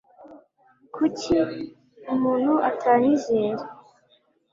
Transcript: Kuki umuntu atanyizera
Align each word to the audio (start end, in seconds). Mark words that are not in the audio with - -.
Kuki 0.95 1.35
umuntu 2.13 2.53
atanyizera 2.69 3.63